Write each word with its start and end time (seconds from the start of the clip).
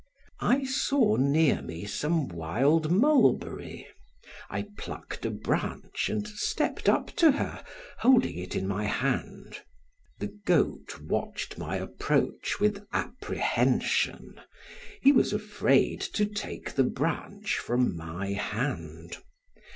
I 0.39 0.63
saw 0.63 1.15
near 1.15 1.61
me 1.61 1.85
some 1.85 2.27
wild 2.27 2.91
mulberry; 2.91 3.85
I 4.49 4.65
plucked 4.75 5.27
a 5.27 5.29
branch 5.29 6.09
and 6.09 6.27
stepped 6.27 6.89
up 6.89 7.11
to 7.17 7.33
her 7.33 7.63
holding 7.99 8.39
it 8.39 8.55
in 8.55 8.67
my 8.67 8.85
hand. 8.85 9.59
The 10.17 10.35
goat 10.47 10.99
watched 11.01 11.59
my 11.59 11.75
approach 11.75 12.59
with 12.59 12.83
apprehension; 12.91 14.41
he 15.03 15.11
was 15.11 15.33
afraid 15.33 16.01
to 16.17 16.25
take 16.25 16.71
the 16.71 16.83
branch 16.83 17.59
from 17.59 17.95
my 17.95 18.31
hand. 18.33 19.17